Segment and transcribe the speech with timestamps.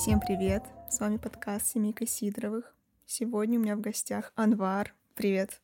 [0.00, 0.64] Всем привет!
[0.88, 2.74] С вами подкаст Семейка Сидоровых.
[3.04, 4.94] Сегодня у меня в гостях Анвар.
[5.14, 5.60] Привет!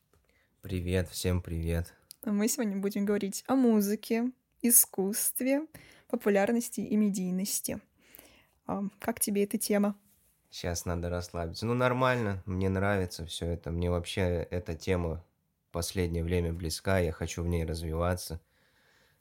[0.60, 1.94] Привет, всем привет!
[2.22, 4.30] Мы сегодня будем говорить о музыке,
[4.60, 5.62] искусстве,
[6.08, 7.80] популярности и медийности.
[8.66, 9.96] А, Как тебе эта тема?
[10.50, 11.64] Сейчас надо расслабиться.
[11.64, 13.70] Ну, нормально, мне нравится все это.
[13.70, 15.24] Мне вообще эта тема
[15.70, 18.42] в последнее время близка, я хочу в ней развиваться.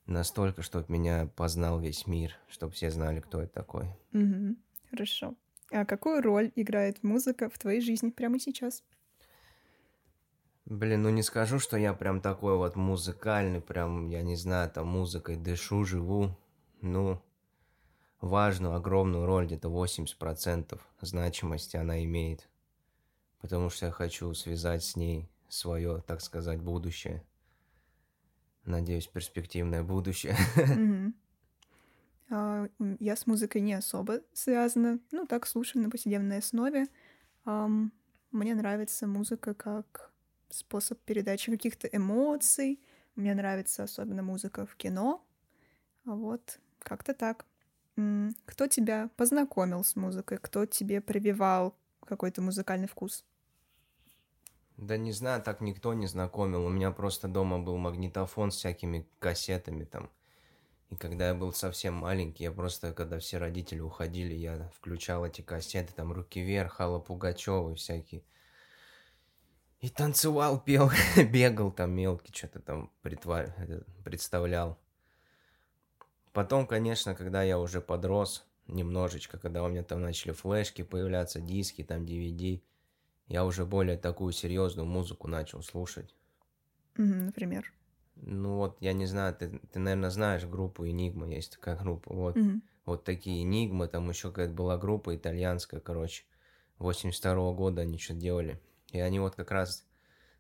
[0.08, 3.88] Настолько, чтобы меня познал весь мир, чтобы все знали, кто я такой.
[4.12, 4.58] Мгм.
[4.96, 5.36] Хорошо.
[5.72, 8.82] А какую роль играет музыка в твоей жизни прямо сейчас?
[10.64, 14.88] Блин, ну не скажу, что я прям такой вот музыкальный, прям, я не знаю, там
[14.88, 16.38] музыкой дышу, живу.
[16.80, 17.22] Ну,
[18.22, 22.48] важную, огромную роль, где-то 80% значимости она имеет.
[23.42, 27.22] Потому что я хочу связать с ней свое, так сказать, будущее.
[28.64, 30.38] Надеюсь, перспективное будущее.
[30.56, 31.16] Мгм.
[32.30, 32.68] А,
[33.00, 35.00] Я с музыкой не особо связана.
[35.12, 36.88] Ну, так слушаю на повседневной основе.
[37.46, 40.12] Мне нравится музыка как
[40.50, 42.80] способ передачи каких-то эмоций.
[43.16, 45.26] Мне нравится особенно музыка в кино.
[46.06, 47.46] А Вот, как-то так.
[48.46, 50.38] Кто тебя познакомил с музыкой?
[50.38, 53.24] Кто тебе прививал какой-то музыкальный вкус?
[54.78, 56.66] Да не знаю, так никто не знакомил.
[56.66, 60.10] У меня просто дома был магнитофон с всякими кассетами там.
[60.90, 65.42] И когда я был совсем маленький, я просто, когда все родители уходили, я включал эти
[65.42, 68.24] кассеты, там «Руки вверх», Алла Пугачева и всякие.
[69.80, 73.54] И танцевал, пел, бегал там мелкий, что-то там притвар...
[74.04, 74.80] представлял.
[76.34, 81.84] Потом, конечно, когда я уже подрос немножечко, когда у меня там начали флешки появляться, диски,
[81.84, 82.62] там DVD,
[83.28, 86.14] я уже более такую серьезную музыку начал слушать.
[86.96, 87.72] Например.
[88.16, 92.36] Ну вот, я не знаю, ты, ты наверное, знаешь группу Enigma, есть такая группа, вот.
[92.36, 92.62] Мгм.
[92.86, 96.24] Вот такие Enigma, там еще какая-то была группа итальянская, короче,
[96.78, 98.62] 82 года они что-то делали.
[98.92, 99.86] И они вот как раз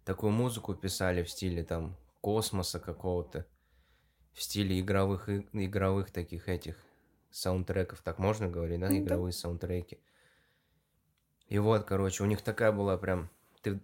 [0.06, 3.46] такую музыку писали в стиле там космоса какого-то,
[4.34, 6.78] в стиле игровых, игровых таких этих
[7.31, 8.97] саундтреков, так можно говорить, да, да.
[8.97, 10.00] игровые саундтреки.
[11.47, 13.30] И вот, короче, у них такая была прям,
[13.62, 13.80] ты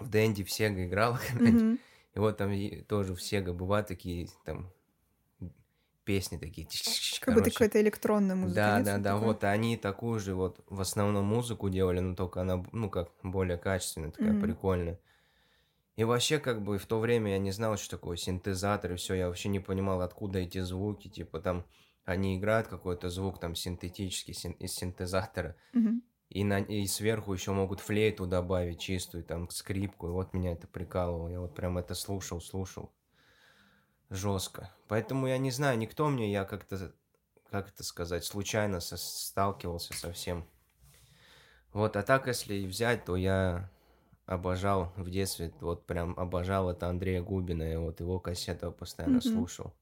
[0.00, 1.62] в Дэнди в Сега играл когда-нибудь?
[1.62, 1.78] Мгм.
[2.18, 2.50] И вот там
[2.88, 4.72] тоже в Сега бывают такие там
[6.04, 6.66] песни такие.
[7.20, 7.52] Как будто короче.
[7.52, 8.60] какая-то электронная музыка.
[8.60, 9.28] Да, да, да, такое?
[9.28, 13.56] вот они такую же вот в основном музыку делали, но только она, ну, как более
[13.56, 14.40] качественная, такая Мгм.
[14.40, 14.98] прикольная.
[15.96, 19.14] И вообще, как бы, в то время я не знал, что такое синтезатор, и все,
[19.14, 21.66] я вообще не понимал, откуда эти звуки, типа, там,
[22.04, 26.02] они играют какой-то звук, там, синтетический, син- из синтезатора, Мгм.
[26.28, 30.66] И, на, и сверху еще могут флейту добавить чистую, там, скрипку, и вот меня это
[30.66, 32.90] прикалывало, я вот прям это слушал, слушал,
[34.10, 34.70] жестко.
[34.88, 36.92] Поэтому я не знаю, никто мне, я как-то,
[37.50, 40.46] как это сказать, случайно со- сталкивался со всем.
[41.72, 43.70] Вот, а так, если и взять, то я
[44.26, 49.32] обожал в детстве, вот прям обожал это Андрея Губина, я вот его кассету постоянно Мгм.
[49.32, 49.72] слушал.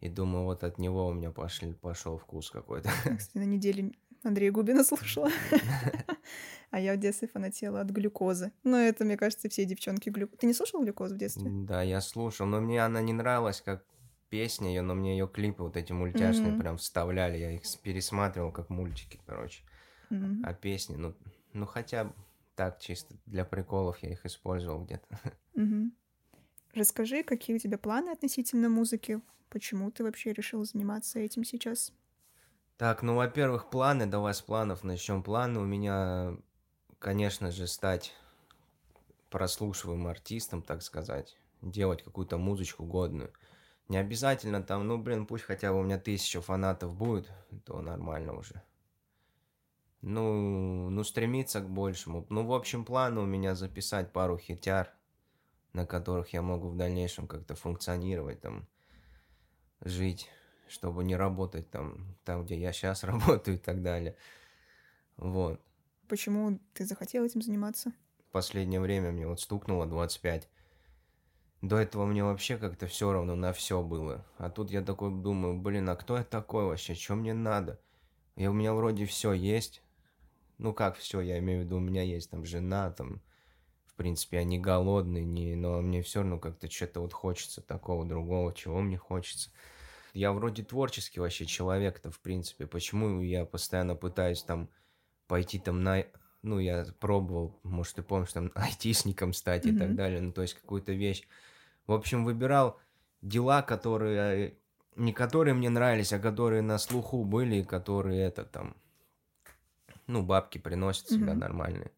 [0.00, 2.88] И думаю, вот от него у меня пошли, пошел вкус какой-то.
[2.88, 3.92] Кстати, на неделе
[4.22, 5.30] Андрея Губина слушала.
[6.70, 8.50] А я в детстве фанатела от глюкозы.
[8.64, 10.38] Но это, мне кажется, все девчонки глюкозы.
[10.38, 11.50] Ты не слушал глюкозу в детстве?
[11.66, 13.84] Да, я слушал, но мне она не нравилась как
[14.30, 16.62] песня ее, но мне ее клипы вот эти мультяшные Мгм.
[16.62, 19.62] прям вставляли, я их пересматривал как мультики, короче.
[20.08, 20.42] Мгм.
[20.44, 21.14] А песни, ну,
[21.52, 22.14] ну хотя бы
[22.56, 25.06] так чисто для приколов я их использовал где-то.
[25.54, 25.92] Мгм.
[26.74, 29.20] Расскажи, какие у тебя планы относительно музыки?
[29.50, 31.92] Почему ты вообще решил заниматься этим сейчас?
[32.76, 35.22] Так, ну, во-первых, планы, давай с планов начнем.
[35.22, 36.36] Планы у меня,
[36.98, 38.12] конечно же, стать
[39.30, 43.32] прослушиваемым артистом, так сказать, делать какую-то музычку годную.
[43.88, 47.30] Не обязательно там, ну, блин, пусть хотя бы у меня тысяча фанатов будет,
[47.64, 48.62] то нормально уже.
[50.00, 52.26] Ну, ну, стремиться к большему.
[52.28, 54.92] Ну, в общем, планы у меня записать пару хитяр,
[55.72, 58.66] на которых я могу в дальнейшем как-то функционировать, там,
[59.80, 60.28] жить,
[60.68, 64.16] чтобы не работать там, там, где я сейчас работаю и так далее.
[65.16, 65.60] Вот.
[66.08, 67.92] Почему ты захотел этим заниматься?
[68.28, 70.48] В последнее время мне вот стукнуло 25.
[71.62, 74.26] До этого мне вообще как-то все равно на все было.
[74.36, 76.94] А тут я такой думаю, блин, а кто я такой вообще?
[76.94, 77.80] Что мне надо?
[78.34, 79.82] И у меня вроде все есть.
[80.58, 83.20] Ну как все, я имею в виду, у меня есть там жена, там,
[83.86, 88.04] в принципе, я не голодный, не, но мне все равно как-то что-то вот хочется такого
[88.04, 89.50] другого, чего мне хочется.
[90.12, 92.66] Я вроде творческий вообще человек-то, в принципе.
[92.66, 94.68] Почему я постоянно пытаюсь там
[95.26, 96.04] пойти там на...
[96.42, 100.20] Ну, я пробовал, может, ты помнишь, там, айтишником стать и так далее.
[100.20, 101.26] Ну, то есть какую-то вещь.
[101.86, 102.78] В общем, выбирал
[103.22, 104.54] дела, которые...
[104.94, 108.76] Не которые мне нравились, а которые на слуху были, которые это там...
[110.06, 111.38] Ну, бабки приносят Мгм.
[111.38, 111.90] нормальные.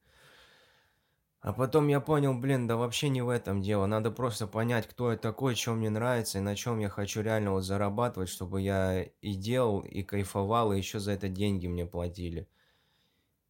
[1.45, 3.85] А потом я понял, блин, да вообще не в этом дело.
[3.85, 7.51] Надо просто понять, кто я такой, что мне нравится и на чем я хочу реально
[7.51, 12.49] вот зарабатывать, чтобы я и делал, и кайфовал, и еще за это деньги мне платили.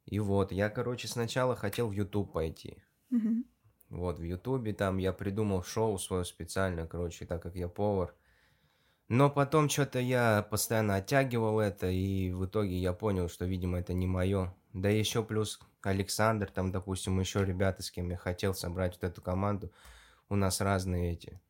[0.07, 2.83] И вот, я, короче, сначала хотел в YouTube пойти.
[3.11, 3.45] Мгм.
[3.91, 8.13] Вот, в Ютубе там я придумал шоу свое специально, короче, так как я повар.
[9.07, 13.93] Но потом что-то я постоянно оттягивал это, и в итоге я понял, что, видимо, это
[13.93, 14.53] не мое.
[14.73, 19.23] Да еще плюс Александр, там, допустим, еще ребята, с кем я хотел собрать вот эту
[19.23, 19.71] команду,
[20.29, 21.41] у нас разные эти,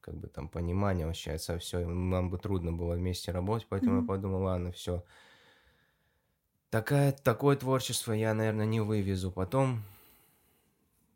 [0.00, 1.86] как бы там, понимания вообще со все.
[1.86, 4.02] Нам бы трудно было вместе работать, поэтому Мгм.
[4.02, 5.04] я подумал, ладно, все.
[6.70, 9.32] Такая, такое творчество я, наверное, не вывезу.
[9.32, 9.82] Потом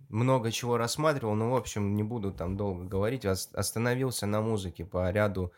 [0.08, 3.24] много чего рассматривал, но, в общем, не буду там долго говорить.
[3.24, 5.52] Ос- Остановился на музыке по ряду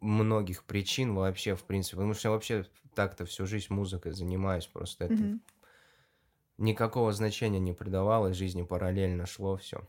[0.00, 1.96] многих причин вообще, в принципе.
[1.96, 4.66] Потому что я вообще так-то всю жизнь музыкой занимаюсь.
[4.66, 5.40] Просто это Мгм.
[6.60, 9.86] Никакого значения не придавалось, жизни параллельно шло все.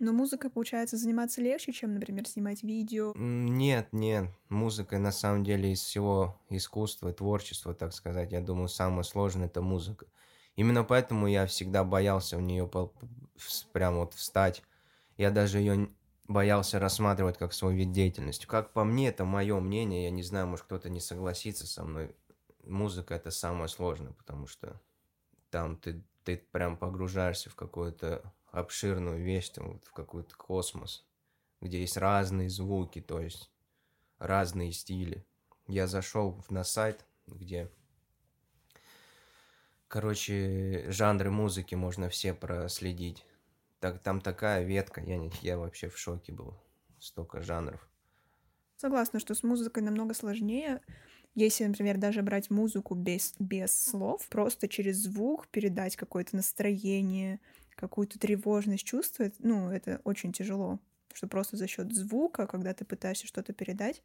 [0.00, 3.12] Но музыкой, получается, заниматься легче, чем, например, снимать видео.
[3.14, 9.04] Нет, нет, музыка на самом деле из всего искусства, творчества, так сказать, я думаю, самое
[9.04, 10.06] сложное это музыка.
[10.56, 12.68] Именно поэтому я всегда боялся в нее
[13.72, 14.62] прям вот встать.
[15.16, 15.88] Я даже ее
[16.26, 18.46] боялся рассматривать как свой вид деятельности.
[18.46, 22.14] Как по мне, это мое мнение, я не знаю, может кто-то не согласится со мной.
[22.64, 24.80] Музыка это самое сложное, потому что
[25.54, 31.06] там ты, ты прям погружаешься в какую-то обширную вещь, там, в какой-то космос,
[31.60, 33.52] где есть разные звуки, то есть
[34.18, 35.24] разные стили.
[35.68, 37.70] Я зашел на сайт, где,
[39.86, 43.24] короче, жанры музыки можно все проследить.
[43.78, 46.58] Так, там такая ветка, я, не, я вообще в шоке был.
[46.98, 47.88] Столько жанров.
[48.74, 50.80] Согласна, что с музыкой намного сложнее.
[51.34, 57.40] Если, например, даже брать музыку без, без слов, просто через звук передать какое-то настроение,
[57.74, 60.78] какую-то тревожность чувствовать, ну, это очень тяжело.
[61.12, 64.02] Что просто за счет звука, когда ты пытаешься что-то передать,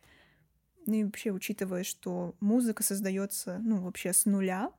[0.85, 4.71] ну и вообще учитывая, что музыка создается, ну, вообще с нуля.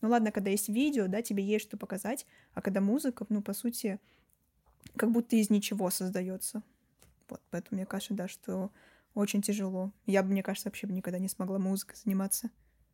[0.00, 3.52] Ну ладно, когда есть видео, да, тебе есть что показать, а когда музыка, ну, по
[3.52, 4.00] сути,
[4.96, 6.62] как будто из ничего создается.
[7.28, 8.70] Вот, поэтому мне кажется, да, что
[9.18, 9.92] очень тяжело.
[10.06, 12.50] Я бы, мне кажется, вообще бы никогда не смогла музыкой заниматься.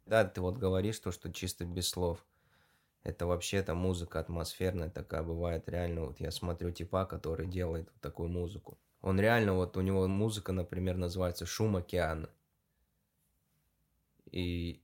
[0.07, 2.25] Да, ты вот говоришь то, что чисто без слов.
[3.03, 6.07] Это вообще-то музыка атмосферная такая бывает реально.
[6.07, 8.79] Вот я смотрю типа, который делает вот такую музыку.
[9.03, 12.31] Он реально, вот у него музыка, например, называется «Шум океана».
[14.31, 14.83] И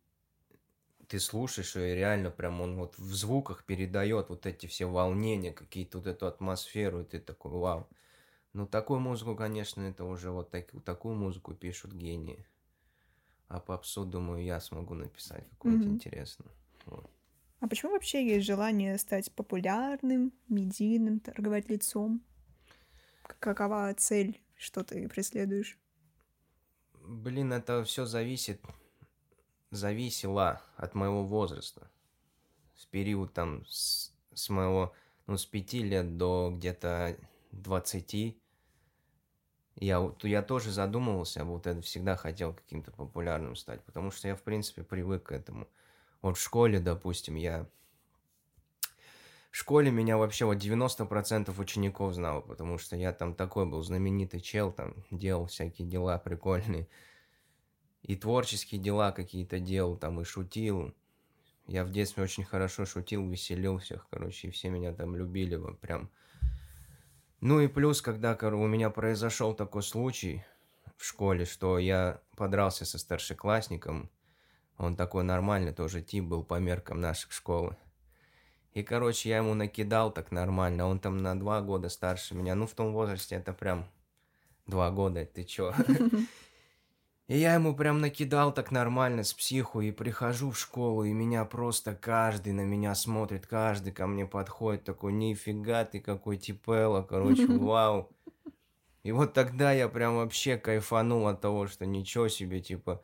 [1.08, 5.98] ты слушаешь, и реально прям он вот в звуках передает вот эти все волнения, какие-то
[5.98, 7.88] вот эту атмосферу, и ты такой, вау.
[8.52, 12.44] Ну, такую музыку, конечно, это уже вот так, такую музыку пишут гении.
[13.48, 15.94] А попсу, думаю, я смогу написать какую-нибудь Мгм.
[15.94, 16.50] интересную.
[16.86, 17.10] Вот.
[17.60, 22.22] А почему вообще есть желание стать популярным, медийным, торговать лицом?
[23.38, 25.78] Какова цель, что ты преследуешь?
[27.02, 28.60] Блин, это все зависит,
[29.70, 31.90] зависело от моего возраста.
[32.76, 34.94] В период там с, с моего,
[35.26, 37.16] ну, с пяти лет до где-то
[37.52, 38.36] 20
[39.80, 44.42] я, я тоже задумывался, вот это всегда хотел каким-то популярным стать, потому что я, в
[44.42, 45.66] принципе, привык к этому.
[46.20, 47.66] Вот в школе, допустим, я...
[49.50, 54.40] В школе меня вообще вот 90% учеников знало, потому что я там такой был знаменитый
[54.40, 56.86] чел, там делал всякие дела прикольные.
[58.02, 60.94] И творческие дела какие-то делал, там и шутил.
[61.66, 66.10] Я в детстве очень хорошо шутил, веселил всех, короче, и все меня там любили прям.
[67.40, 70.44] Ну и плюс, когда у меня произошел такой случай
[70.96, 74.10] в школе, что я подрался со старшеклассником,
[74.76, 77.76] он такой нормальный тоже тип был по меркам наших школы.
[78.72, 82.66] И, короче, я ему накидал так нормально, он там на два года старше меня, ну
[82.66, 83.90] в том возрасте это прям
[84.66, 85.74] два года, ты чё?
[87.30, 91.44] И я ему прям накидал так нормально с психу, и прихожу в школу, и меня
[91.44, 97.46] просто каждый на меня смотрит, каждый ко мне подходит, такой, нифига ты какой типело, короче,
[97.46, 98.10] вау.
[99.04, 103.00] И вот тогда я прям вообще кайфанул от того, что ничего себе, типа,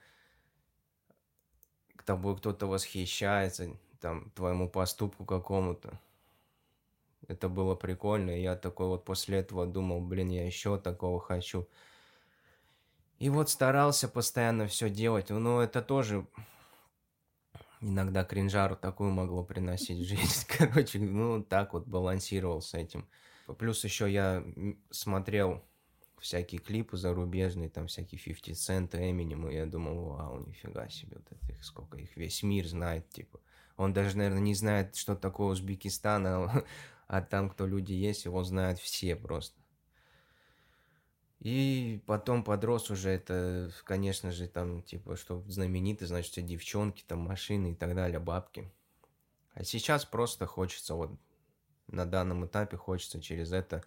[1.95, 6.01] к тобой кто-то восхищается, там, твоему поступку какому-то.
[7.29, 11.69] Это было прикольно, и я такой вот после этого думал, блин, я еще такого хочу.
[13.19, 16.27] И вот старался постоянно все делать, но это тоже
[17.81, 20.47] иногда кринжару такую могло приносить жизнь.
[20.59, 23.09] Короче, ну так вот балансировал с этим.
[23.59, 24.45] Плюс еще я
[24.91, 25.65] смотрел
[26.19, 31.27] всякие клипы зарубежные, там всякие 50 Cent, Eminem, и я думал, вау, нифига себе, вот
[31.31, 33.41] это их, сколько их весь мир знает, типа.
[33.77, 36.65] Он даже, наверное, не знает, что такое Узбекистан, а,
[37.07, 39.61] а там, кто люди есть, его знают все просто.
[41.47, 47.21] И потом подрос уже это, конечно же, там, типа, что знаменитый, значит, все девчонки, там,
[47.21, 48.69] машины и так далее, бабки.
[49.55, 51.13] А сейчас просто хочется вот
[51.89, 53.85] на данном этапе хочется через это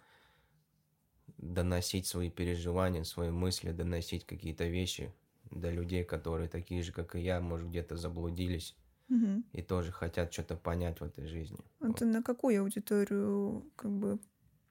[1.38, 5.12] доносить свои переживания, свои мысли, доносить какие-то вещи
[5.50, 8.76] до людей, которые такие же, как и я, может, где-то заблудились
[9.08, 9.42] Мгм.
[9.52, 11.58] и тоже хотят что-то понять в этой жизни.
[11.80, 11.92] А Вот.
[11.92, 14.18] ты на какую аудиторию как бы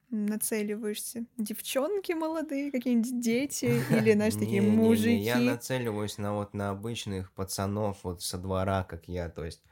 [0.09, 1.25] нацеливаешься?
[1.37, 5.23] Девчонки молодые, какие-нибудь дети или, знаешь, такие Не-не-не, мужики?
[5.23, 9.63] Я нацеливаюсь на вот на обычных пацанов вот со двора, как я, то есть,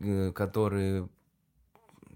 [0.00, 1.08] э, которые,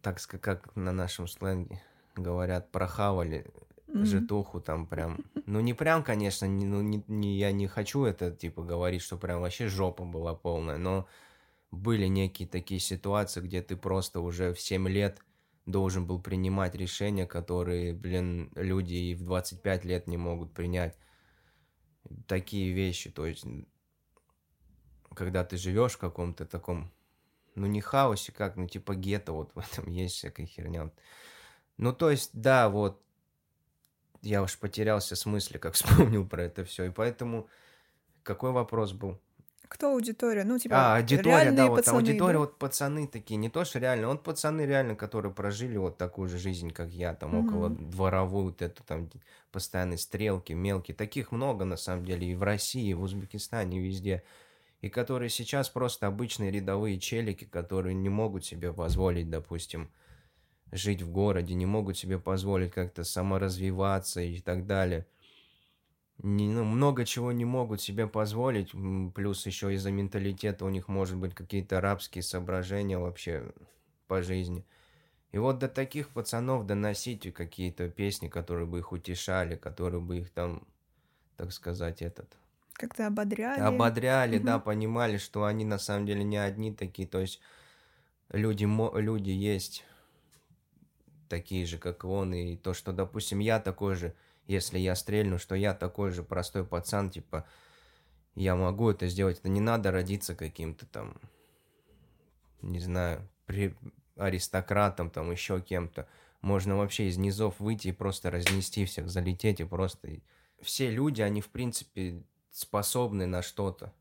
[0.02, 1.80] так сказать, как на нашем сленге
[2.16, 3.46] говорят, прохавали
[3.88, 4.04] Мгм.
[4.06, 5.20] житуху там прям.
[5.46, 9.16] Ну, не прям, конечно, не, ну, не, не- я не хочу это, типа, говорить, что
[9.18, 11.06] прям вообще жопа была полная, но
[11.70, 15.20] были некие такие ситуации, где ты просто уже в 7 лет
[15.66, 20.97] должен был принимать решения, которые, блин, люди и в 25 лет не могут принять.
[22.26, 23.47] Такие вещи, то есть,
[25.14, 26.92] когда ты живешь в каком-то таком,
[27.54, 30.90] ну, не хаосе, как, ну, типа гетто, вот в этом есть всякая херня.
[31.78, 33.02] Ну, то есть, да, вот,
[34.21, 37.49] я уж потерялся в смысле, как вспомнил про это все, и поэтому
[38.23, 39.18] какой вопрос был?
[39.74, 40.44] Кто аудитория?
[40.44, 42.38] Ну, типа, А, аудитория, да, вот пацаны, аудитория, да?
[42.38, 46.38] вот пацаны такие, не то что реально, вот пацаны реально, которые прожили вот такую же
[46.38, 47.78] жизнь, как я, там, около Мгм.
[47.78, 49.10] дворовую, вот эту там
[49.52, 53.82] постоянные стрелки, мелкие, таких много на самом деле, и в России, и в Узбекистане, и
[53.86, 54.24] везде,
[54.82, 59.92] и которые сейчас просто обычные рядовые челики, которые не могут себе позволить, допустим,
[60.72, 65.06] жить в городе, не могут себе позволить как-то саморазвиваться и так далее.
[66.23, 68.73] Не, ну, много чего не могут себе позволить,
[69.14, 73.52] плюс еще из-за менталитета у них может быть какие-то рабские соображения вообще
[74.06, 74.64] по жизни.
[75.33, 80.30] И вот до таких пацанов доносить какие-то песни, которые бы их утешали, которые бы их
[80.30, 80.66] там,
[81.37, 82.37] так сказать, этот
[82.75, 83.61] Как-то ободряли.
[83.66, 84.62] ободряли, да, Мгм.
[84.62, 87.40] понимали, что они на самом деле не одни такие, то есть
[88.30, 88.64] люди,
[89.00, 89.85] люди есть
[91.28, 94.14] такие же, как он, и то, что, допустим, я такой же,
[94.46, 97.46] если я стрельну, что я такой же простой пацан, типа,
[98.34, 101.20] я могу это сделать, это не надо родиться каким-то там,
[102.62, 103.74] не знаю, при...
[104.16, 106.08] аристократом, там, еще кем-то.
[106.40, 110.08] Можно вообще из низов выйти и просто разнести всех, залететь и просто...
[110.60, 113.92] Все люди, они, в принципе, способны на что-то.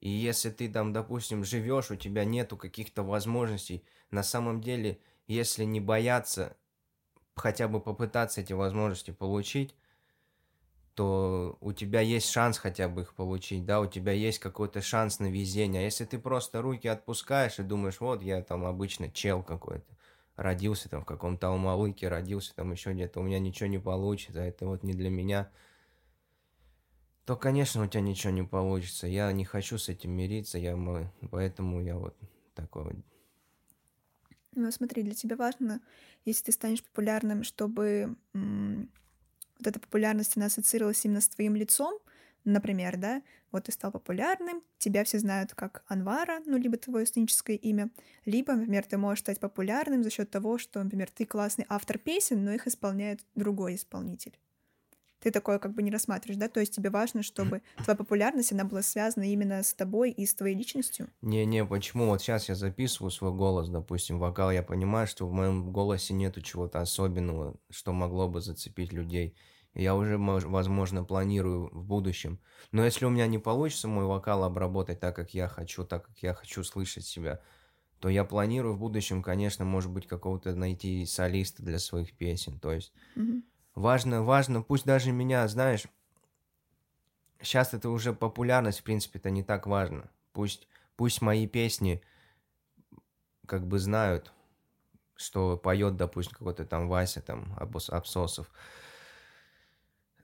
[0.00, 5.64] И если ты там, допустим, живешь, у тебя нету каких-то возможностей, на самом деле, если
[5.64, 6.56] не бояться
[7.36, 9.74] хотя бы попытаться эти возможности получить,
[10.94, 15.18] то у тебя есть шанс хотя бы их получить, да, у тебя есть какой-то шанс
[15.18, 15.82] на везение.
[15.82, 19.92] А если ты просто руки отпускаешь и думаешь, вот я там обычно чел какой-то,
[20.36, 24.66] родился там в каком-то Алмалыке, родился там еще где-то, у меня ничего не получится, это
[24.66, 25.50] вот не для меня,
[27.26, 29.06] то, конечно, у тебя ничего не получится.
[29.06, 32.14] Я не хочу с этим мириться, я, мо- поэтому я вот
[32.54, 32.96] такой вот.
[34.54, 35.80] Ну, смотри, для тебя важно,
[36.24, 38.90] если ты станешь популярным, чтобы м,
[39.58, 41.98] вот эта популярность, она ассоциировалась именно с твоим лицом,
[42.44, 47.56] например, да, вот ты стал популярным, тебя все знают как Анвара, ну, либо твое сценическое
[47.56, 47.90] имя,
[48.26, 52.44] либо, например, ты можешь стать популярным за счет того, что, например, ты классный автор песен,
[52.44, 54.38] но их исполняет другой исполнитель.
[55.24, 56.48] Ты такое как бы не рассматриваешь, да?
[56.48, 60.34] То есть тебе важно, чтобы твоя популярность, она была связана именно с тобой и с
[60.34, 61.08] твоей личностью.
[61.22, 62.08] Не-не, почему?
[62.08, 66.42] Вот сейчас я записываю свой голос, допустим, вокал, я понимаю, что в моем голосе нету
[66.42, 69.34] чего-то особенного, что могло бы зацепить людей.
[69.72, 72.38] Я уже, мож- возможно, планирую в будущем.
[72.70, 76.18] Но если у меня не получится мой вокал обработать так, как я хочу, так, как
[76.18, 77.40] я хочу слышать себя,
[78.00, 82.60] то я планирую в будущем, конечно, может быть, какого-то найти солиста для своих песен.
[82.60, 83.42] То есть Мгм.
[83.74, 85.84] Важно, важно, пусть даже меня, знаешь,
[87.40, 90.08] сейчас это уже популярность, в принципе, это не так важно.
[90.32, 92.00] Пусть, пусть мои песни
[93.46, 94.32] как бы знают,
[95.16, 98.50] что поет, допустим, какой-то там Вася, там, Абсосов.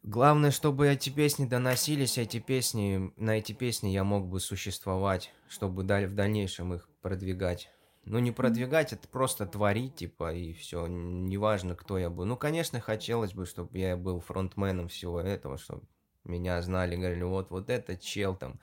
[0.03, 5.83] Главное, чтобы эти песни доносились, эти песни, на эти песни я мог бы существовать, чтобы
[5.83, 7.71] в дальнейшем их продвигать.
[8.05, 10.87] Ну, не продвигать, это просто творить, типа, и все.
[10.87, 12.25] Неважно, кто я был.
[12.25, 15.83] Ну, конечно, хотелось бы, чтобы я был фронтменом всего этого, чтобы
[16.25, 18.59] меня знали, говорили, вот, вот это чел там.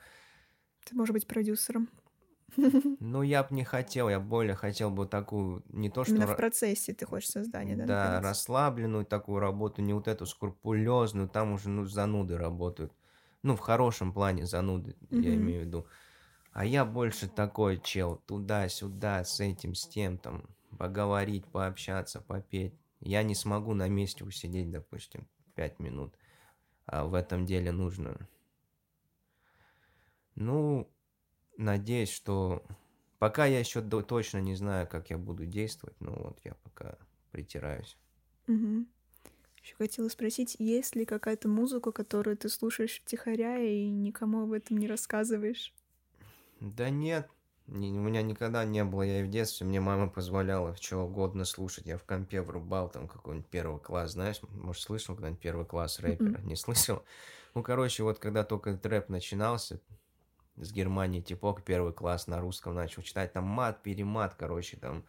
[0.84, 1.88] Ты можешь быть продюсером.
[2.56, 6.14] Ну, я бы не хотел, я более хотел бы такую, не то, что...
[6.14, 7.84] Именно в процессе ты хочешь создания, да?
[7.86, 12.92] Да, расслабленную такую работу, не вот эту скрупулезную, там уже, ну, зануды работают.
[13.42, 15.86] Ну, в хорошем плане зануды, я имею в виду.
[16.52, 20.44] А я больше такой чел, туда-сюда, с этим, с тем, там,
[20.76, 22.74] поговорить, пообщаться, попеть.
[23.00, 26.14] Я не смогу на месте усидеть, допустим, пять минут.
[26.86, 28.28] А в этом деле нужно...
[30.34, 30.90] Ну,
[31.56, 32.64] надеюсь, что...
[33.18, 36.96] Пока я еще точно не знаю, как я буду действовать, но вот я пока
[37.32, 37.96] притираюсь.
[38.46, 38.86] Угу.
[39.62, 44.78] Еще хотела спросить, есть ли какая-то музыка, которую ты слушаешь втихаря и никому об этом
[44.78, 45.74] не рассказываешь?
[46.60, 47.28] Да нет,
[47.68, 51.44] не, у меня никогда не было, я и в детстве, мне мама позволяла что угодно
[51.44, 56.00] слушать, я в компе врубал там какой-нибудь первый класс, знаешь, может, слышал когда-нибудь первый класс
[56.00, 57.02] рэпера, не слышал?
[57.54, 59.80] Ну, короче, вот когда только трэп начинался,
[60.56, 65.04] с Германии типок первый класс на русском начал читать, там мат, перемат, короче, там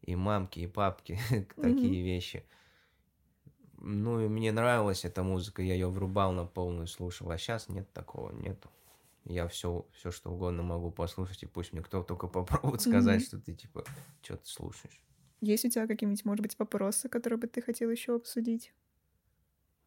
[0.00, 1.18] и мамки, и папки,
[1.56, 2.44] такие вещи.
[3.78, 7.92] Ну, и мне нравилась эта музыка, я ее врубал на полную, слушал, а сейчас нет
[7.92, 8.70] такого, нету.
[9.24, 13.38] Я все, все что угодно могу послушать, и пусть мне кто только попробует сказать, что
[13.38, 13.84] ты, типа,
[14.22, 15.00] что ты слушаешь.
[15.40, 18.72] Есть у тебя какие-нибудь, может быть, вопросы, которые бы ты хотел еще обсудить?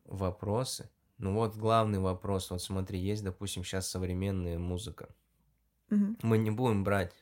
[0.06, 0.90] Вопросы?
[1.18, 2.50] Ну вот главный вопрос.
[2.50, 5.10] Вот смотри, есть, допустим, сейчас современная музыка.
[5.92, 6.18] Угу.
[6.24, 7.14] Мы не будем брать.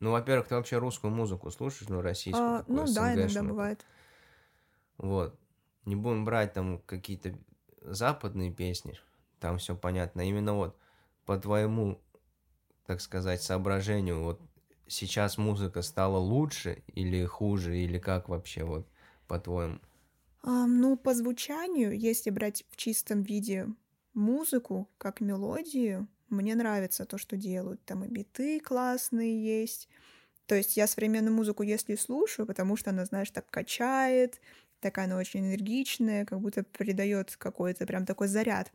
[0.00, 3.86] Ну, во-первых, ты вообще русскую музыку слушаешь, ну, российскую, а, такую, Ну да, иногда бывает.
[4.98, 5.38] Вот.
[5.84, 7.34] Не будем брать там какие-то
[7.80, 8.98] западные песни,
[9.40, 10.28] там все понятно.
[10.28, 10.76] Именно вот
[11.24, 12.00] по твоему,
[12.86, 14.40] так сказать, соображению, вот
[14.86, 18.86] сейчас музыка стала лучше или хуже, или как вообще, вот,
[19.26, 19.78] по-твоему?
[20.44, 23.66] Um, ну, по звучанию, если брать в чистом виде
[24.12, 27.84] музыку, как мелодию, мне нравится то, что делают.
[27.84, 29.88] Там и биты классные есть.
[30.46, 34.40] То есть я современную музыку, если слушаю, потому что она, знаешь, так качает,
[34.80, 38.70] такая она очень энергичная, как будто придает какой-то прям такой заряд.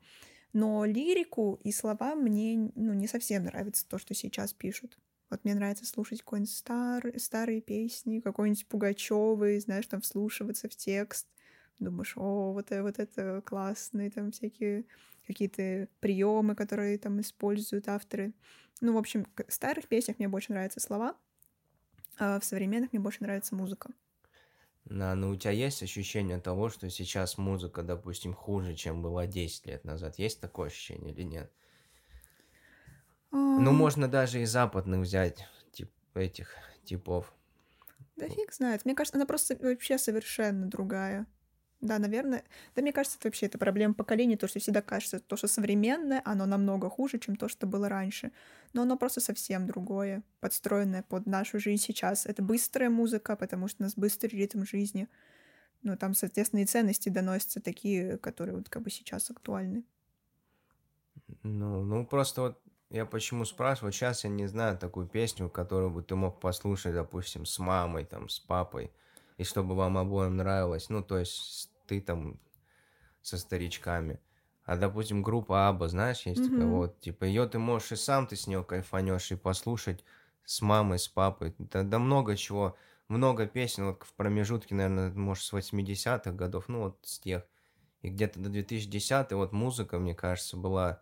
[0.53, 4.97] Но лирику и слова мне ну, не совсем нравится то, что сейчас пишут.
[5.30, 7.19] Вот мне нравится слушать какие-нибудь стар...
[7.19, 11.28] старые песни, какой-нибудь Пугачевый, знаешь, там вслушиваться в текст.
[11.78, 14.86] Думаешь, о, вот, это, вот это классные там всякие
[15.28, 18.34] какие-то приемы, которые там используют авторы.
[18.82, 21.15] Ну, в общем, в старых песнях мне больше нравятся слова,
[22.17, 23.91] а в современных мне больше нравится музыка.
[24.89, 29.67] Да, но у тебя есть ощущение того, что сейчас музыка, допустим, хуже, чем была 10
[29.67, 30.17] лет назад?
[30.17, 31.52] Есть такое ощущение или нет?
[33.32, 37.32] Ну, можно даже и западных взять, тип, этих типов.
[38.15, 38.84] Да фиг знает.
[38.86, 41.28] Мне кажется, она просто вообще совершенно другая.
[41.82, 42.44] Да, наверное.
[42.76, 46.22] Да, мне кажется, это вообще это проблема поколения, то, что всегда кажется, то, что современное,
[46.26, 48.34] оно намного хуже, чем то, что было раньше.
[48.74, 52.26] Но оно просто совсем другое, подстроенное под нашу жизнь сейчас.
[52.26, 55.08] Это быстрая музыка, потому что у нас быстрый ритм жизни.
[55.84, 59.86] Ну, там, соответственно, и ценности доносятся такие, которые вот как бы сейчас актуальны.
[61.44, 66.02] Ну, ну просто вот я почему спрашиваю, сейчас я не знаю такую песню, которую бы
[66.02, 68.92] ты мог послушать, допустим, с мамой, там, с папой
[69.39, 70.89] и чтобы вам обоим нравилось.
[70.89, 72.39] Ну, то есть ты там
[73.21, 74.19] со старичками.
[74.65, 76.49] А, допустим, группа Аба, знаешь, есть mm-hmm.
[76.49, 80.04] такая вот, типа, ее ты можешь и сам ты с нее кайфанешь, и послушать
[80.43, 81.56] с мамой, с папой.
[81.58, 82.75] Да, да много чего,
[83.08, 87.43] много песен, вот в промежутке, наверное, может, с 80-х годов, ну, вот с тех.
[88.02, 91.02] И где-то до 2010 вот музыка, мне кажется, была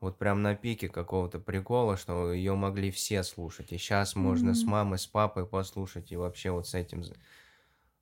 [0.00, 3.72] вот прям на пике какого-то прикола, что ее могли все слушать.
[3.72, 4.20] И сейчас mm-hmm.
[4.20, 7.02] можно с мамой, с папой послушать, и вообще вот с этим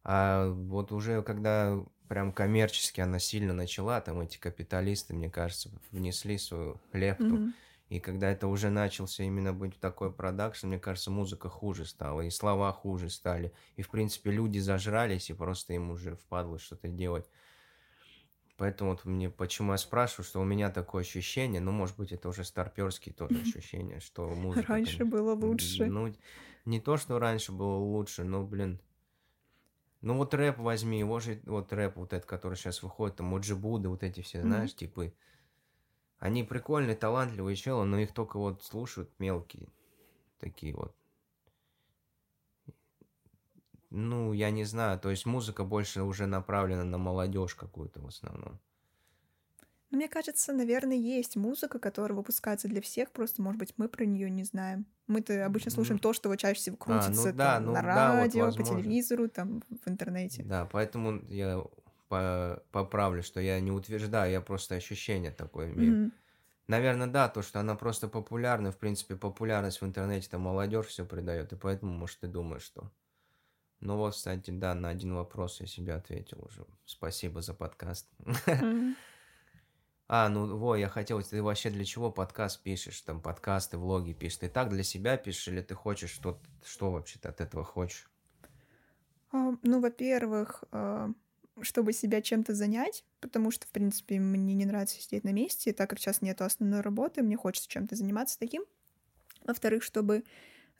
[0.04, 6.38] а вот уже когда прям коммерчески она сильно начала, там эти капиталисты, мне кажется, внесли
[6.38, 7.36] свою лепту.
[7.36, 7.52] Mm-hmm.
[7.90, 12.30] И когда это уже начался именно быть такой продакшн, мне кажется, музыка хуже стала, и
[12.30, 13.52] слова хуже стали.
[13.76, 17.26] И, в принципе, люди зажрались, и просто им уже впадло что-то делать.
[18.58, 22.28] Поэтому вот мне, почему я спрашиваю, что у меня такое ощущение, ну, может быть, это
[22.28, 24.72] уже старперские тоже ощущение, что музыка...
[24.72, 25.86] Раньше было лучше.
[25.86, 26.12] Ну,
[26.66, 28.80] не то, что раньше было лучше, но, блин,
[30.00, 33.88] ну вот рэп возьми, его же, вот рэп вот этот, который сейчас выходит, там Моджибуды,
[33.88, 34.42] вот эти все, mm-hmm.
[34.42, 35.14] знаешь, типы.
[36.18, 39.68] Они прикольные, талантливые челы, но их только вот слушают мелкие,
[40.40, 40.94] такие вот.
[43.90, 48.60] Ну, я не знаю, то есть музыка больше уже направлена на молодежь какую-то в основном.
[49.90, 54.04] Ну, мне кажется, наверное, есть музыка, которая выпускается для всех, просто, может быть, мы про
[54.04, 54.86] нее не знаем.
[55.06, 57.82] Мы-то обычно слушаем то, что вот чаще всего крутится а, ну, да, там, ну, на
[57.82, 60.42] радио, да, вот, по телевизору, там, в интернете.
[60.42, 61.64] Да, поэтому я
[62.08, 65.92] по поправлю, что я не утверждаю, я просто ощущение такое имею.
[65.92, 66.12] Mm-hmm.
[66.68, 71.06] Наверное, да, то, что она просто популярна, в принципе, популярность в интернете, там молодежь все
[71.06, 72.90] придает, и поэтому, может, ты думаешь, что...
[73.80, 76.66] Ну вот, кстати, да, на один вопрос я себе ответил уже.
[76.84, 78.06] Спасибо за подкаст.
[78.20, 78.94] Mm-hmm.
[80.08, 83.00] А, ну, во, я хотел, ты вообще для чего подкаст пишешь?
[83.02, 84.38] Там подкасты, влоги пишешь.
[84.38, 88.10] Ты так для себя пишешь или ты хочешь что Что вообще ты от этого хочешь?
[89.62, 91.10] Ну, во-первых, а,
[91.60, 95.90] чтобы себя чем-то занять, потому что, в принципе, мне не нравится сидеть на месте, так
[95.90, 98.64] как сейчас нету основной работы, мне хочется чем-то заниматься таким.
[99.44, 100.24] Во-вторых, чтобы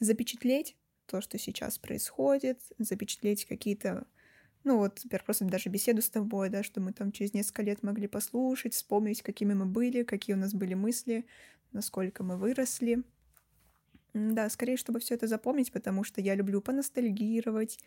[0.01, 4.07] запечатлеть то, что сейчас происходит, запечатлеть какие-то
[4.69, 7.83] ну вот, теперь просто даже беседу с тобой, да, что мы там через несколько лет
[7.83, 11.25] могли послушать, вспомнить, какими мы были, какие у нас были мысли,
[11.73, 13.03] насколько мы выросли.
[14.13, 17.79] Да, скорее, чтобы все это запомнить, потому что я люблю поностальгировать,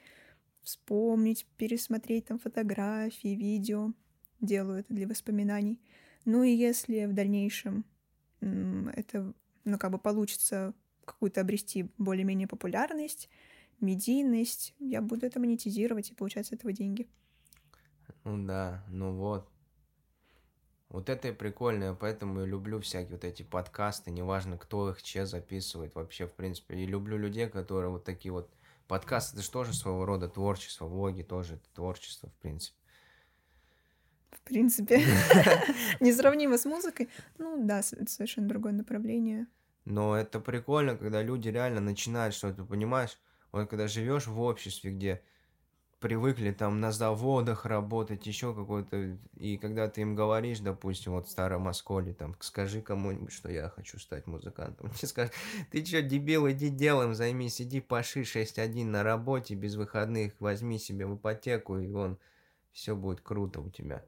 [0.63, 3.93] вспомнить, пересмотреть там фотографии, видео.
[4.39, 5.79] Делаю это для воспоминаний.
[6.25, 7.85] Ну и если в дальнейшем
[8.39, 10.73] это, ну, как бы получится
[11.05, 13.29] какую-то обрести более-менее популярность,
[13.81, 17.07] медийность, я буду это монетизировать и получать с этого деньги.
[18.23, 19.49] Ну да, ну вот.
[20.89, 25.25] Вот это и прикольно, поэтому я люблю всякие вот эти подкасты, неважно, кто их, че
[25.25, 26.75] записывает вообще, в принципе.
[26.75, 28.49] И люблю людей, которые вот такие вот...
[28.87, 32.75] Подкасты, это же тоже своего рода творчество, влоги тоже это творчество, в принципе.
[34.31, 34.97] В принципе.
[36.01, 37.07] Несравнимо с музыкой.
[37.37, 39.47] Ну да, совершенно другое направление.
[39.85, 43.17] Но это прикольно, когда люди реально начинают что-то, понимаешь?
[43.51, 45.21] Вот когда живешь в обществе, где
[46.01, 51.29] привыкли там на заводах работать, еще какой-то, и когда ты им говоришь, допустим, вот в
[51.29, 55.33] Старом Осколе, там, скажи кому-нибудь, что я хочу стать музыкантом, тебе скажут,
[55.69, 61.05] ты что, дебил, иди делом займись, иди паши 6-1 на работе, без выходных, возьми себе
[61.05, 62.17] в ипотеку, и вон,
[62.71, 64.03] все будет круто у тебя.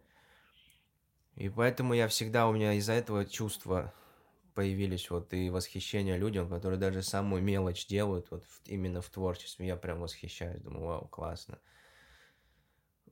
[1.36, 3.94] И поэтому я всегда, у меня из-за этого чувство
[4.54, 9.68] появились вот и восхищение людям, которые даже самую мелочь делают вот в, именно в творчестве.
[9.68, 11.60] Я прям восхищаюсь, думаю, вау, классно.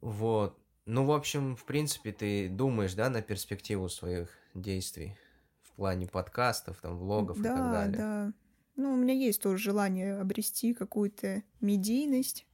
[0.02, 0.60] Вот.
[0.86, 5.18] Ну, в общем, в принципе, ты думаешь, да, на перспективу своих действий
[5.62, 7.98] в плане подкастов, там, влогов да, и так далее.
[7.98, 8.34] Да,
[8.76, 12.48] Ну, у меня есть тоже желание обрести какую-то медийность,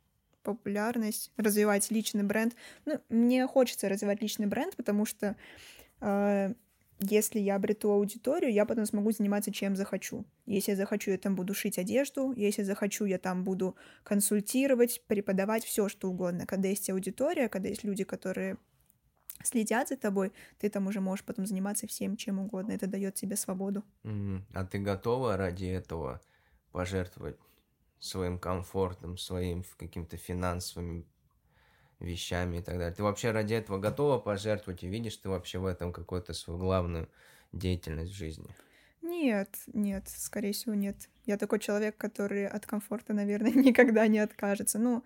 [0.43, 2.55] популярность, развивать личный бренд.
[2.85, 5.35] Ну, мне хочется развивать личный бренд, потому что
[6.01, 6.53] э,
[6.99, 10.25] если я обрету аудиторию, я потом смогу заниматься чем захочу.
[10.45, 15.63] Если я захочу, я там буду шить одежду, если захочу, я там буду консультировать, преподавать
[15.63, 16.45] все что угодно.
[16.45, 18.57] Когда есть аудитория, когда есть люди, которые
[19.43, 22.71] следят за тобой, ты там уже можешь потом заниматься всем чем угодно.
[22.71, 23.83] Это дает тебе свободу.
[24.53, 26.21] А ты готова ради этого
[26.71, 27.37] пожертвовать
[27.99, 31.05] своим комфортом, своим каким-то финансовым
[31.99, 32.93] вещами и так далее.
[32.93, 37.09] Ты вообще ради этого готова пожертвовать и видишь ты вообще в этом какую-то свою главную
[37.51, 38.49] деятельность в жизни?
[39.01, 41.09] Нет, нет, скорее всего, нет.
[41.25, 44.79] Я такой человек, который от комфорта, наверное, никогда не откажется.
[44.79, 45.03] Ну,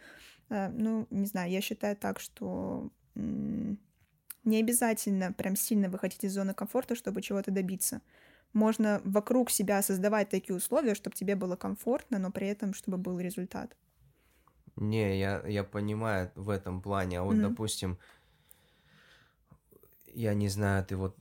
[0.49, 6.54] э, ну, не знаю, я считаю так, что не обязательно прям сильно выходить из зоны
[6.54, 8.01] комфорта, чтобы чего-то добиться.
[8.54, 13.19] Можно вокруг себя создавать такие условия, чтобы тебе было комфортно, но при этом, чтобы был
[13.19, 13.75] результат.
[14.76, 17.20] Не, я, я понимаю в этом плане.
[17.20, 17.50] А вот, mm-hmm.
[17.50, 17.98] допустим,
[20.14, 21.18] я не знаю, ты вот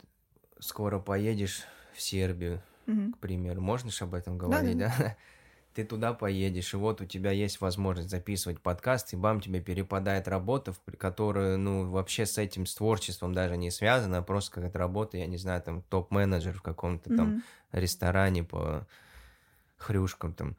[0.59, 3.13] скоро поедешь в Сербию, mm-hmm.
[3.13, 3.61] к примеру.
[3.61, 4.93] Можно же об этом говорить, да?
[4.97, 5.17] да?
[5.73, 10.27] Ты туда поедешь, и вот у тебя есть возможность записывать подкаст, и бам, тебе перепадает
[10.27, 15.15] работа, которая, ну, вообще с этим, с творчеством даже не связана, а просто какая-то работа,
[15.15, 17.15] я не знаю, там, топ-менеджер в каком-то mm-hmm.
[17.15, 18.85] там ресторане по
[19.77, 20.57] хрюшкам там.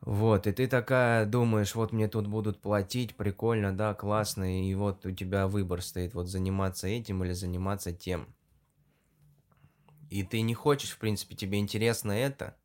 [0.00, 5.04] Вот, и ты такая думаешь, вот мне тут будут платить, прикольно, да, классно, и вот
[5.04, 8.26] у тебя выбор стоит, вот заниматься этим или заниматься тем.
[10.08, 12.56] И ты не хочешь, в принципе, тебе интересно это,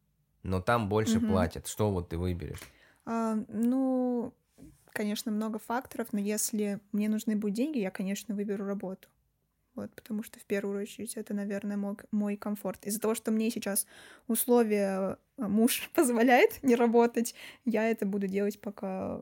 [0.43, 1.28] но там больше угу.
[1.28, 1.67] платят.
[1.67, 2.62] Что вот ты выберешь?
[3.06, 4.34] А, ну,
[4.93, 9.10] конечно, много факторов, но если мне нужны будут деньги, я, конечно, выберу работу.
[9.75, 12.85] Вот, потому что в первую очередь это, наверное, мой, мой комфорт.
[12.85, 13.85] Из-за того, что мне сейчас
[14.27, 17.35] условия э, муж позволяет не работать,
[17.65, 19.21] я это буду делать, пока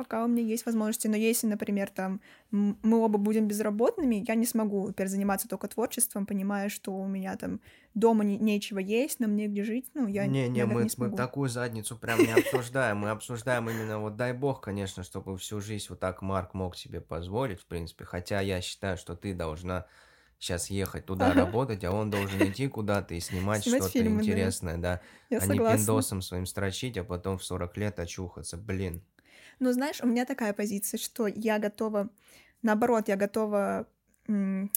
[0.00, 1.08] пока у меня есть возможности.
[1.08, 6.24] Но если, например, там мы оба будем безработными, я не смогу, во заниматься только творчеством,
[6.24, 7.60] понимая, что у меня там
[7.92, 9.90] дома не, нечего есть, нам негде жить.
[9.92, 11.10] Ну, я не, не, мы, не смогу.
[11.10, 12.96] мы такую задницу прям не обсуждаем.
[12.96, 17.02] Мы обсуждаем именно вот дай бог, конечно, чтобы всю жизнь вот так Марк мог себе
[17.02, 18.06] позволить, в принципе.
[18.06, 19.84] Хотя я считаю, что ты должна
[20.38, 21.40] сейчас ехать туда ага.
[21.40, 24.94] работать, а он должен идти куда-то и снимать, снимать что-то интересное, да.
[24.94, 25.00] да.
[25.28, 25.72] Я а согласна.
[25.72, 28.56] не пиндосом своим строчить, а потом в 40 лет очухаться.
[28.56, 29.02] Блин.
[29.60, 32.08] Но знаешь, у меня такая позиция, что я готова,
[32.62, 33.86] наоборот, я готова,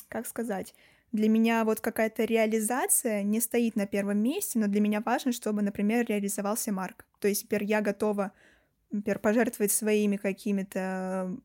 [0.09, 0.75] как сказать,
[1.13, 5.61] для меня вот какая-то реализация не стоит на первом месте, но для меня важно, чтобы,
[5.61, 7.05] например, реализовался Марк.
[7.19, 8.31] То есть, теперь я готова,
[8.91, 11.35] например, пожертвовать своими какими-то,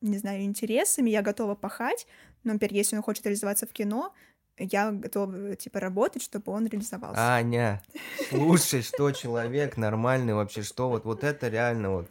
[0.00, 2.06] не знаю, интересами, я готова пахать,
[2.44, 4.14] но, например, если он хочет реализоваться в кино,
[4.56, 7.20] я готова, типа, работать, чтобы он реализовался.
[7.20, 7.82] Аня,
[8.30, 12.10] слушай, что человек нормальный вообще, что вот, вот это реально вот.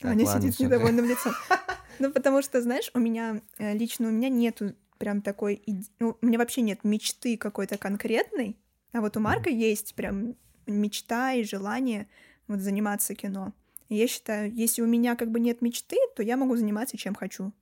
[0.00, 1.32] Так, Аня ладно, сидит с недовольным лицом.
[1.98, 5.62] Ну, потому что, знаешь, у меня э, лично у меня нету прям такой...
[5.98, 8.58] Ну, у меня вообще нет мечты какой-то конкретной,
[8.92, 12.06] а вот у Марка есть прям мечта и желание
[12.48, 13.54] вот заниматься кино.
[13.88, 17.14] И я считаю, если у меня как бы нет мечты, то я могу заниматься чем
[17.14, 17.52] хочу.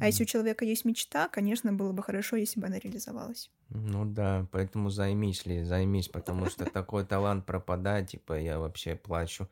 [0.00, 3.50] А если у человека есть мечта, конечно, было бы хорошо, если бы она реализовалась.
[3.70, 9.48] Ну да, поэтому займись ли, займись, потому что такой талант пропадает, типа я вообще плачу.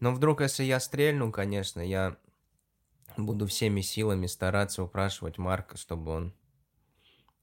[0.00, 2.16] Но вдруг, если я стрельну, конечно, я
[3.16, 6.34] буду всеми силами стараться упрашивать Марка, чтобы он...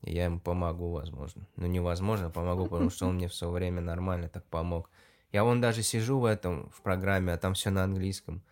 [0.01, 1.47] Я ему помогу, возможно.
[1.55, 4.89] Ну, невозможно, помогу, потому что он мне все время нормально так помог.
[5.31, 8.43] Я вон даже сижу в этом, в программе, а там все на английском.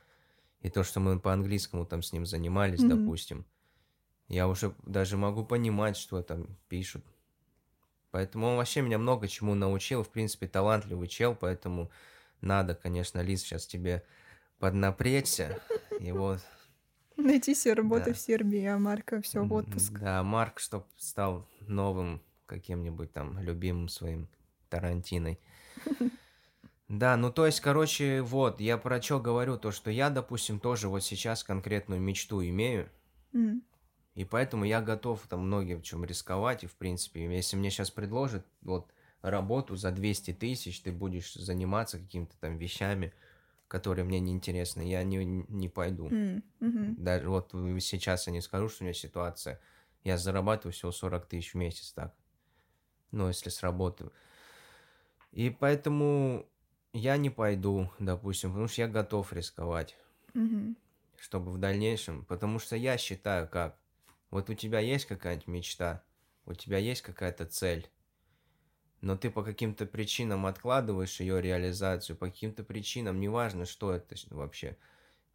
[0.62, 2.90] И то, что мы по-английскому там с ним занимались, mm-hmm.
[2.90, 3.46] допустим,
[4.28, 7.06] я уже даже могу понимать, что там пишут.
[8.10, 10.04] Поэтому он вообще меня много чему научил.
[10.04, 11.92] В принципе, талантливый чел, поэтому
[12.42, 14.04] надо, конечно, Лиз, сейчас тебе
[14.60, 15.60] поднапрячься.
[16.00, 16.42] И вот
[17.18, 18.14] Найти себе работу да.
[18.14, 19.94] в Сербии, а Марка все в отпуск.
[20.00, 24.28] Да, Марк, чтоб стал новым каким-нибудь там любимым своим
[24.70, 25.40] Тарантиной.
[26.88, 30.88] Да, ну то есть, короче, вот, я про что говорю, то, что я, допустим, тоже
[30.88, 32.88] вот сейчас конкретную мечту имею,
[33.34, 33.60] mm.
[34.14, 37.90] и поэтому я готов там многим в чем рисковать, и в принципе, если мне сейчас
[37.90, 38.92] предложат вот
[39.30, 43.14] работу за 200 тысяч, ты будешь заниматься какими-то там вещами,
[43.68, 46.10] которые мне не интересны, я не, не пойду.
[46.10, 46.96] Mm -hmm.
[46.98, 49.60] Даже вот сейчас я не скажу, что у меня ситуация.
[50.04, 52.14] Я зарабатываю всего 40 тысяч в месяц, так.
[53.12, 54.12] Ну, если сработаю.
[55.32, 56.46] И поэтому
[56.94, 59.98] я не пойду, допустим, потому что я готов рисковать.
[60.34, 60.76] Mm -hmm.
[61.18, 62.26] Чтобы в дальнейшем.
[62.26, 63.78] Потому что я считаю, как.
[64.32, 66.04] Вот у тебя есть какая-нибудь мечта,
[66.46, 67.90] у тебя есть какая-то цель
[69.06, 74.78] но ты по каким-то причинам откладываешь ее реализацию, по каким-то причинам, неважно, что это вообще,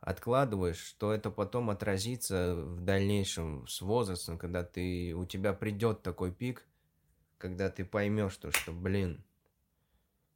[0.01, 6.33] откладываешь, что это потом отразится в дальнейшем с возрастом, когда ты, у тебя придет такой
[6.33, 6.67] пик,
[7.39, 9.23] когда ты поймешь то, что, блин,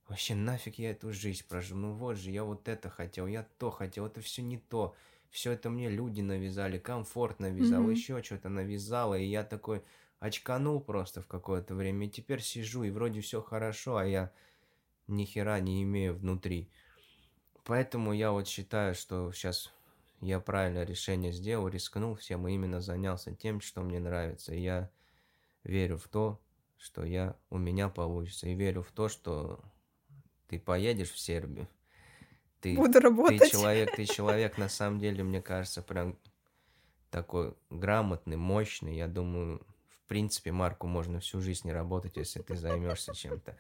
[0.07, 3.73] вообще нафиг я эту жизнь прожил, ну вот же, я вот это хотел, я то
[3.73, 4.95] хотел, это все не то,
[5.31, 7.95] все это мне люди навязали, комфорт навязал, mm-hmm.
[7.95, 9.83] еще что-то навязало, и я такой,
[10.25, 14.33] очканул просто в какое-то время, и теперь сижу, и вроде все хорошо, а я
[15.07, 16.71] ни хера не имею внутри.
[17.65, 19.71] Поэтому я вот считаю, что сейчас
[20.23, 24.55] я правильное решение сделал, рискнул всем, и именно занялся тем, что мне нравится.
[24.55, 24.91] И я
[25.63, 26.41] верю в то,
[26.79, 29.61] что я, у меня получится, и верю в то, что
[30.49, 31.69] ты поедешь в Сербию.
[32.63, 33.41] Ты, Буду работать.
[33.41, 36.19] Ты человек, ты человек, на самом деле, мне кажется, прям
[37.11, 38.97] такой грамотный, мощный.
[38.97, 39.61] Я думаю,
[40.05, 43.57] в принципе, Марку можно всю жизнь не работать, если ты займешься чем-то.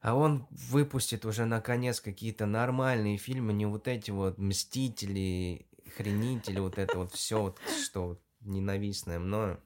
[0.00, 6.76] А он выпустит уже наконец какие-то нормальные фильмы, не вот эти вот мстители, хренители, вот
[6.76, 9.58] это вот все, вот, что ненавистное мною.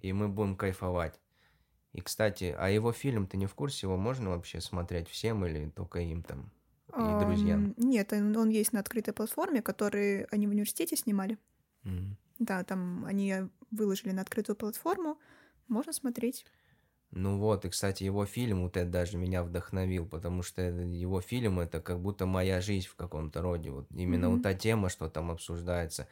[0.00, 1.20] И мы будем кайфовать.
[1.92, 5.70] И, кстати, а его фильм, ты не в курсе, его можно вообще смотреть всем или
[5.70, 6.50] только им там
[6.88, 7.74] и друзьям?
[7.76, 11.38] Нет, он есть на открытой платформе, который они в университете снимали.
[11.84, 12.14] Mm-hmm.
[12.40, 15.18] Да, там они выложили на открытую платформу,
[15.68, 16.44] можно смотреть.
[17.10, 21.58] Ну вот, и, кстати, его фильм вот это даже меня вдохновил, потому что его фильм
[21.58, 23.70] это как будто моя жизнь в каком-то роде.
[23.70, 24.34] Вот именно mm-hmm.
[24.34, 26.06] вот та тема, что там обсуждается.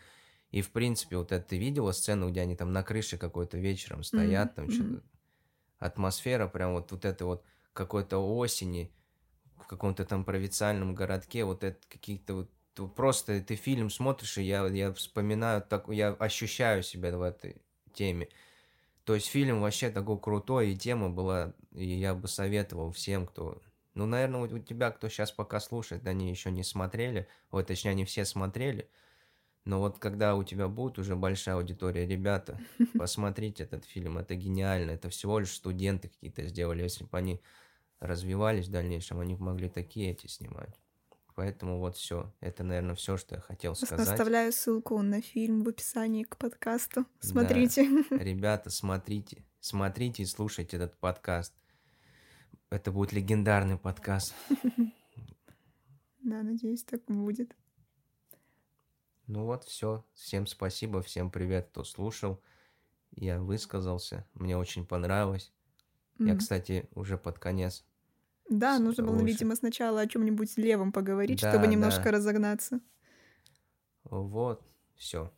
[0.52, 4.04] И, в принципе, вот это ты видела сцену, где они там на крыше какой-то вечером
[4.04, 4.54] стоят, mm-hmm.
[4.54, 5.02] там что-то...
[5.78, 8.90] Атмосфера прям вот, вот это вот какой-то осени
[9.58, 14.66] в каком-то там провинциальном городке, вот это какие-то вот просто ты фильм смотришь, и я,
[14.66, 17.56] я вспоминаю, так, я ощущаю себя в этой
[17.94, 18.28] теме.
[19.04, 23.62] То есть фильм вообще такой крутой, и тема была, и я бы советовал всем, кто...
[23.94, 28.04] Ну, наверное, у тебя, кто сейчас пока слушает, они еще не смотрели, вот, точнее, они
[28.04, 28.90] все смотрели,
[29.64, 32.60] но вот когда у тебя будет уже большая аудитория, ребята,
[32.98, 37.40] посмотрите этот фильм, это гениально, это всего лишь студенты какие-то сделали, если бы они
[38.00, 40.78] развивались в дальнейшем, они могли такие эти снимать.
[41.36, 42.32] Поэтому вот все.
[42.40, 44.08] Это, наверное, все, что я хотел сказать.
[44.08, 47.04] Оставляю ссылку на фильм в описании к подкасту.
[47.20, 47.86] Смотрите.
[48.08, 48.16] Да.
[48.24, 49.44] Ребята, смотрите.
[49.60, 51.52] Смотрите и слушайте этот подкаст.
[52.70, 54.34] Это будет легендарный подкаст.
[56.22, 57.54] Да, надеюсь, так будет.
[59.26, 60.06] Ну вот, все.
[60.14, 62.42] Всем спасибо, всем привет, кто слушал.
[63.12, 65.52] Я высказался, мне очень понравилось.
[66.18, 66.28] Mm-hmm.
[66.28, 67.84] Я, кстати, уже под конец
[68.48, 69.26] да, нужно было, лучше.
[69.26, 72.10] видимо, сначала о чем-нибудь левом поговорить, да, чтобы немножко да.
[72.12, 72.80] разогнаться.
[74.04, 74.62] Вот,
[74.94, 75.32] все.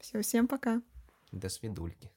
[0.00, 0.82] Все, всем пока.
[1.32, 2.10] До свидульки.